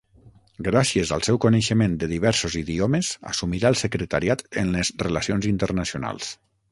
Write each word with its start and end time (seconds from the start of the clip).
Gràcies 0.67 1.09
al 1.17 1.25
seu 1.27 1.37
coneixement 1.43 1.97
de 2.03 2.07
diversos 2.13 2.57
idiomes, 2.61 3.11
assumirà 3.33 3.73
el 3.73 3.79
Secretariat 3.85 4.43
en 4.63 4.73
les 4.77 4.91
Relacions 5.07 5.49
Internacionals. 5.55 6.33